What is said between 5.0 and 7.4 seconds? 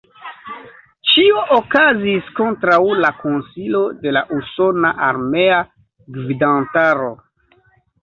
armea gvidantaro.